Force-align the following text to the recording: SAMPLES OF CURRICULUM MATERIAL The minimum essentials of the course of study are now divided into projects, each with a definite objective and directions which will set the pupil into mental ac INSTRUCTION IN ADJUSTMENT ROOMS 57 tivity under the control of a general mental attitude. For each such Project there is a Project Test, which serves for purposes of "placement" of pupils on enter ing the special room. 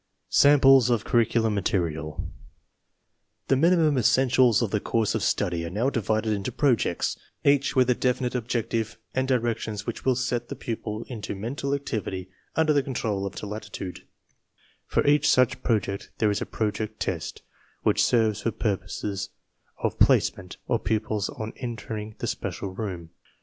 SAMPLES 0.29 0.89
OF 0.89 1.05
CURRICULUM 1.05 1.53
MATERIAL 1.53 2.27
The 3.49 3.55
minimum 3.55 3.99
essentials 3.99 4.63
of 4.63 4.71
the 4.71 4.79
course 4.79 5.13
of 5.13 5.21
study 5.21 5.63
are 5.63 5.69
now 5.69 5.91
divided 5.91 6.33
into 6.33 6.51
projects, 6.51 7.15
each 7.43 7.75
with 7.75 7.87
a 7.87 7.93
definite 7.93 8.33
objective 8.33 8.97
and 9.13 9.27
directions 9.27 9.85
which 9.85 10.03
will 10.03 10.15
set 10.15 10.49
the 10.49 10.55
pupil 10.55 11.03
into 11.07 11.35
mental 11.35 11.71
ac 11.75 11.81
INSTRUCTION 11.81 12.13
IN 12.13 12.17
ADJUSTMENT 12.17 12.33
ROOMS 12.33 12.33
57 12.33 12.33
tivity 12.33 12.59
under 12.59 12.73
the 12.73 12.81
control 12.81 13.25
of 13.27 13.33
a 13.33 13.37
general 13.37 13.51
mental 13.51 13.55
attitude. 13.55 14.07
For 14.87 15.05
each 15.05 15.29
such 15.29 15.61
Project 15.61 16.09
there 16.17 16.31
is 16.31 16.41
a 16.41 16.47
Project 16.47 16.99
Test, 16.99 17.43
which 17.83 18.03
serves 18.03 18.41
for 18.41 18.49
purposes 18.51 19.29
of 19.83 19.99
"placement" 19.99 20.57
of 20.67 20.83
pupils 20.83 21.29
on 21.29 21.53
enter 21.57 21.95
ing 21.95 22.15
the 22.17 22.25
special 22.25 22.69
room. 22.69 23.11